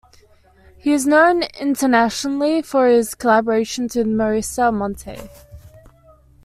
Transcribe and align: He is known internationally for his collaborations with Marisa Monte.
He 0.79 0.93
is 0.93 1.05
known 1.05 1.43
internationally 1.59 2.63
for 2.63 2.87
his 2.87 3.13
collaborations 3.13 3.95
with 3.95 4.07
Marisa 4.07 4.73
Monte. 4.73 5.29